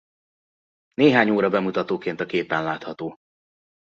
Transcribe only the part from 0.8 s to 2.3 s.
Néhány óra bemutatóként a